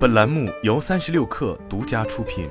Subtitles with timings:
[0.00, 2.48] 本栏目由三十六氪独家出品。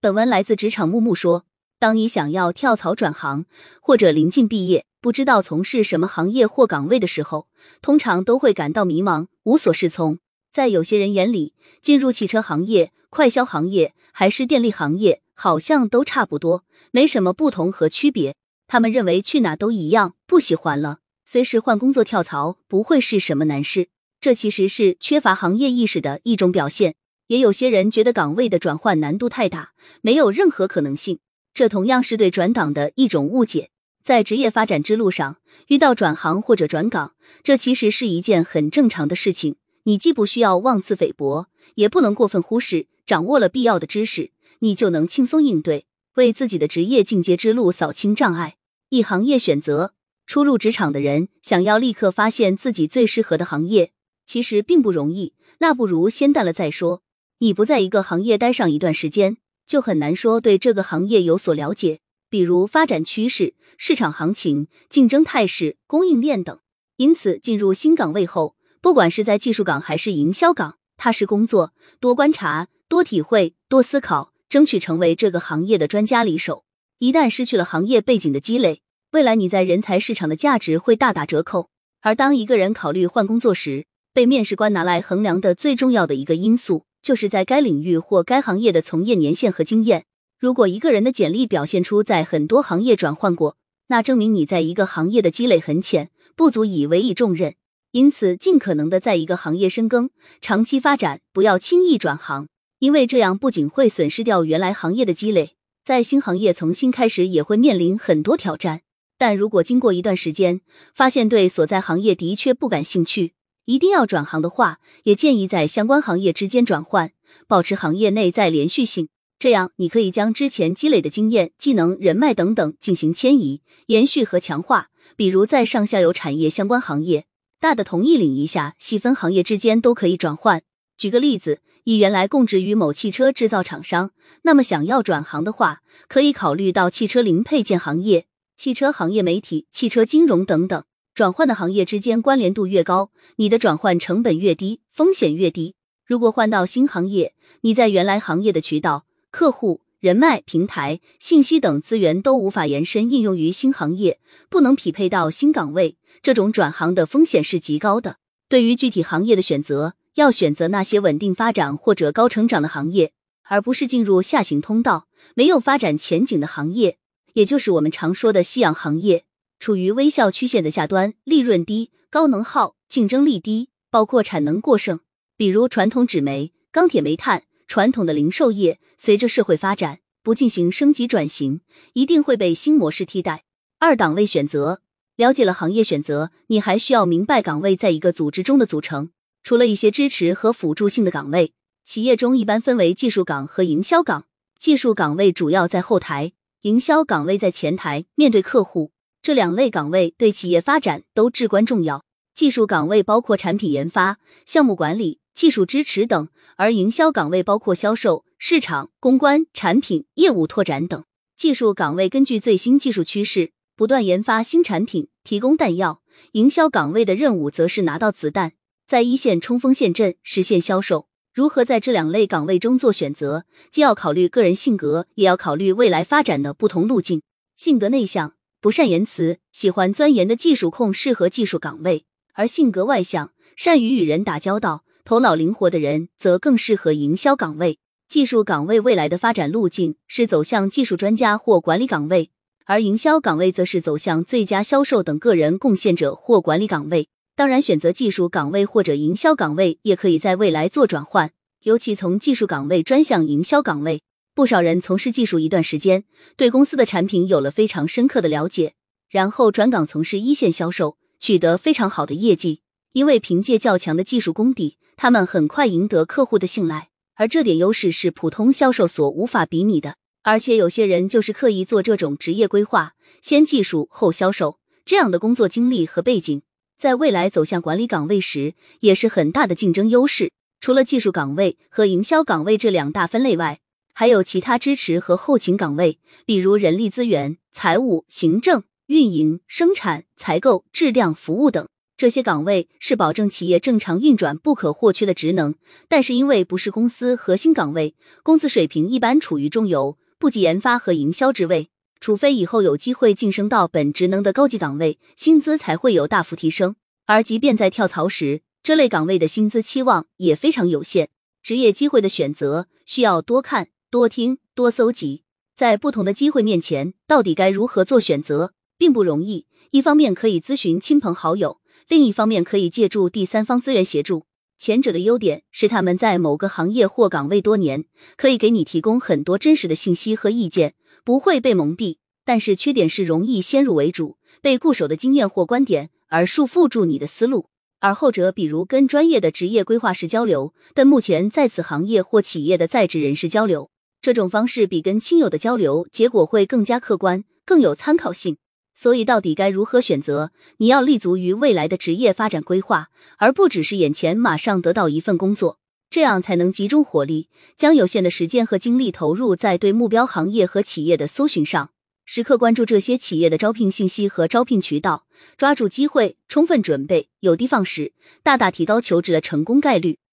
[0.00, 1.44] 本文来自职场木木说：
[1.78, 3.44] 当你想要跳槽转行，
[3.80, 7.46] 或者临近毕业，不知道从事什么行业或岗位的时候，
[7.80, 10.18] 通常都会感到迷茫，无所适从。
[10.50, 18.34] 在有些人眼里，进入汽车行业、快销行业还是电力行业，好像都差不多，没什么不同和区别。
[18.66, 20.98] 他们认为去哪都一样，不喜欢了，
[21.28, 23.88] 随时换工作跳槽不会是什么难事。
[24.20, 26.94] 这其实是缺乏行业意识的一种表现。
[27.26, 29.72] 也有些人觉得岗位的转换难度太大，
[30.02, 31.18] 没有任何可能性，
[31.52, 33.70] 这同样是对转岗的一种误解。
[34.04, 39.56] 在职业发展之路上，遇到转行或者转岗，这其实是一件很正常的事情。
[39.82, 42.86] 你既不需要妄自菲薄，也不能过分忽视。
[43.04, 48.56] 掌握了必要的知识，你就能轻松应对，为自己的职业进阶之路扫清障碍。
[48.90, 49.94] 一行业选择，
[50.26, 53.92] 初入职场的人想要立刻发现自己最适合的行业，
[54.26, 55.34] 其实并不容易。
[55.58, 57.02] 那不如先淡了再说。
[57.38, 59.36] 你不在一个行业待上一段时间，
[59.66, 66.58] 就很难说对这个行业有所了解，比如发展趋势、市场行情、竞争态势、供应链等。
[66.96, 68.56] 因此，进入新岗位后。
[68.80, 76.64] 不管是在技术岗还是营销岗，踏实工作，多观察，多体会，多思考，争取成为这个行业的专家里手。
[76.98, 78.82] 一旦失去了行业背景的积累，
[79.16, 81.70] 未来你在人才市场的价值会大打折扣。
[82.02, 90.04] 而当一个人考虑换工作时，被面试官拿来衡量的最重要的一个因素，就是在该领域或该行业的从业年限和经验。
[90.38, 97.54] 如果一个人的简历表现出在很多行业转换过，那证明你在一个行业的积累很浅，不足以委以重任。
[97.92, 100.10] 因此，尽可能的在一个行业深耕，
[100.42, 102.48] 长期发展，不要轻易转行，
[102.80, 108.82] 因为这样不仅会损失掉原来行业的积累，在新行业从新开始也会面临很多挑战。
[109.18, 110.60] 但如果经过一段时间，
[110.94, 113.32] 发现对所在行业的确不感兴趣，
[113.64, 117.12] 一定要转行的话，也建议在相关行业之间转换，
[117.48, 119.08] 保持行业内在连续性，
[119.38, 127.26] 这样你可以将之前积累的经验、技能、人脉等等进行迁移、延续和强化，比如在上下游产业相关行业。
[127.58, 130.62] 大的同一领域下，细分行业之间都可以转换。
[130.98, 134.10] 举个例子，以原来供职于某汽车制造厂商，
[134.42, 140.82] 那么想要转行的话，可以考虑到汽车零配件行业、汽车行业媒体、汽车金融等等。
[141.14, 145.74] 转换的行业之间关联度越高，你的转换成本越低，风险越低。
[146.04, 149.82] 如果换到新行业，你在原来行业的渠道、客户。
[149.98, 158.18] 人脉、平台、信息等资源都无法延伸应用于新行业，不能匹配到新岗位，这种转行的风险是极高的。
[158.48, 163.12] 对于具体行业的选择，要选择那些稳定发展或者高成长的行业，
[163.44, 166.98] 而不是进入下行通道、没有发展前景的行业，
[167.36, 169.26] 也就是我们常说的夕阳行业，
[169.60, 175.00] 处于微笑曲线的下端，利润低、高能耗、竞争力低，包括产能过剩，
[175.36, 177.42] 比如传统纸媒、钢铁、煤炭。
[177.68, 181.60] 传统的零售业随着社会发展不进行升级转型，
[181.92, 183.44] 一定会被新模式替代。
[183.78, 184.80] 二档位选择，
[185.16, 189.10] 了解了行业选择，你还需要明白岗位在一个组织中的组成。
[189.42, 191.52] 除了一些支持和辅助性的岗位，
[191.84, 194.24] 企业中一般分为技术岗和营销岗。
[194.58, 196.32] 技术岗位主要在后台，
[196.66, 198.90] 营销岗位在前台，面对客户。
[199.22, 202.04] 这两类岗位对企业发展都至关重要。
[202.34, 205.20] 技术岗位包括产品研发、项目管理。
[205.32, 211.04] 技术支持等，而营销岗位包括销售、市场、公关、产品、业务拓展等。
[211.36, 216.00] 技术岗位根据最新技术趋势，不断研发新产品，提供弹药；
[216.32, 218.54] 营销岗位的任务则是拿到子弹，
[218.88, 221.06] 在一线冲锋陷阵，实现销售。
[221.36, 227.20] 如何在这两类岗位中做选择，既要考虑个人性格，也要考虑未来发展的不同路径。
[227.58, 234.84] 性格内向、不善言辞、喜欢钻研的技术控适合技术岗位，而性格外向、善于与人打交道。
[235.04, 237.80] 头脑灵活的人则更适合营销岗位。
[238.08, 242.30] 技术岗位未来的发展路径是走向技术专家或管理岗位，
[242.64, 247.10] 而营销岗位则是走向最佳销售等个人贡献者或管理岗位。
[247.36, 251.32] 当然，选择技术岗位或者营销岗位也可以在未来做转换，
[251.64, 254.00] 尤其从技术岗位专向营销岗位。
[254.34, 256.04] 不少人从事技术一段时间，
[256.36, 258.72] 对公司的产品有了非常深刻的了解，
[259.10, 262.62] 然后转岗从事一线销售，取得非常好的业绩，
[262.94, 264.78] 因为凭借较强的技术功底。
[264.96, 269.96] 他们很快赢得客户的信赖，而这点优势是普通销售所无法比拟的。
[270.22, 276.40] 而且有些人就是刻意做这种职业规划，先技术后销售这样的工作经历和背景，
[276.78, 280.30] 在未来走向管理岗位时也是很大的竞争优势。
[280.60, 283.60] 除了技术岗位和营销岗位这两大分类外，
[283.94, 291.66] 还有其他支持和后勤岗位，比如人力资源、财务、行政、运营、生产、采购、质量、服务等。
[291.96, 295.54] 这些岗位是保证企业正常运转不可或缺的职能，
[295.88, 301.70] 但是因为不是公司核心岗位，工资水平一般处于中游，不及研发和营销职位。
[302.00, 306.76] 除非以后有机会晋升到本职能的高级岗位，薪资才会有大幅提升。
[307.06, 311.08] 而即便在跳槽时，这类岗位的薪资期望也非常有限。
[311.42, 315.22] 职业机会的选择需要多看、多听、多搜集。
[315.54, 319.46] 在不同的机会面前，到底该如何做选择，并不容易。
[319.70, 324.26] 一方面可以咨询亲朋好友，另一方面可以借助第三方资源协助。
[324.58, 327.84] 前者的优点是他们在某个行业或岗位多年，
[328.16, 330.74] 可以给你提供很多真实的信息和意见，
[331.06, 331.98] 不会被蒙蔽。
[332.24, 337.50] 但是缺点是容易先入为主，被固守的经验或观点而束缚住你的思路。
[337.78, 343.70] 而后者，比如跟专业的职业规划师交流，但目前在此行业或企业的在职人士交流，
[344.02, 348.38] 这种方式比跟亲友的交流结果会更加客观，更有参考性。
[348.74, 350.32] 所以，到底该如何选择？
[350.56, 352.88] 你要立足于未来的职业发展规划，
[353.18, 355.60] 而不只是眼前马上得到一份工作，
[355.96, 361.70] 这样才能集中火力，将有限的时间和精力投入在对目标行业和企业的搜寻上，
[362.04, 365.06] 时刻关注这些企业的招聘信息和招聘渠道，
[365.38, 369.98] 抓住机会，充分准备，有的放矢，大大提高求职的成功概率。